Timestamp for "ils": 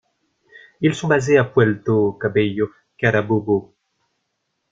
0.81-0.95